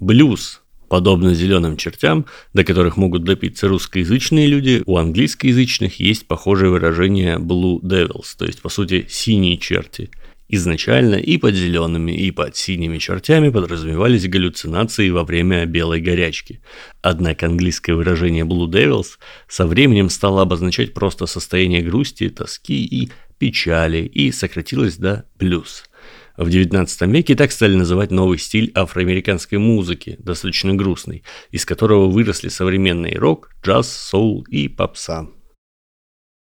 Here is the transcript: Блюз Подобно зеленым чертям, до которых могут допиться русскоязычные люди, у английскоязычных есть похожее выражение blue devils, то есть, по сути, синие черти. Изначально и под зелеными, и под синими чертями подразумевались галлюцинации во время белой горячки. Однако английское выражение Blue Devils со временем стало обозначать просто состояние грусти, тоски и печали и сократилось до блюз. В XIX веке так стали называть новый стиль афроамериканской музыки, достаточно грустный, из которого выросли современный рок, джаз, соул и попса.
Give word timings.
Блюз 0.00 0.62
Подобно 0.88 1.34
зеленым 1.34 1.76
чертям, 1.76 2.24
до 2.54 2.64
которых 2.64 2.96
могут 2.96 3.24
допиться 3.24 3.68
русскоязычные 3.68 4.46
люди, 4.46 4.82
у 4.86 4.96
английскоязычных 4.96 6.00
есть 6.00 6.26
похожее 6.26 6.70
выражение 6.70 7.36
blue 7.36 7.78
devils, 7.82 8.34
то 8.38 8.46
есть, 8.46 8.62
по 8.62 8.70
сути, 8.70 9.04
синие 9.08 9.58
черти. 9.58 10.10
Изначально 10.48 11.16
и 11.16 11.36
под 11.36 11.54
зелеными, 11.54 12.12
и 12.12 12.30
под 12.30 12.56
синими 12.56 12.96
чертями 12.96 13.50
подразумевались 13.50 14.26
галлюцинации 14.28 15.10
во 15.10 15.24
время 15.24 15.66
белой 15.66 16.00
горячки. 16.00 16.62
Однако 17.02 17.44
английское 17.44 17.92
выражение 17.92 18.46
Blue 18.46 18.66
Devils 18.66 19.18
со 19.46 19.66
временем 19.66 20.08
стало 20.08 20.40
обозначать 20.40 20.94
просто 20.94 21.26
состояние 21.26 21.82
грусти, 21.82 22.30
тоски 22.30 22.82
и 22.82 23.10
печали 23.38 23.98
и 23.98 24.32
сократилось 24.32 24.96
до 24.96 25.26
блюз. 25.38 25.84
В 26.38 26.46
XIX 26.46 27.10
веке 27.10 27.34
так 27.34 27.50
стали 27.50 27.74
называть 27.74 28.12
новый 28.12 28.38
стиль 28.38 28.70
афроамериканской 28.72 29.58
музыки, 29.58 30.14
достаточно 30.20 30.72
грустный, 30.72 31.24
из 31.50 31.64
которого 31.64 32.08
выросли 32.08 32.48
современный 32.48 33.16
рок, 33.16 33.50
джаз, 33.60 33.92
соул 33.92 34.42
и 34.48 34.68
попса. 34.68 35.26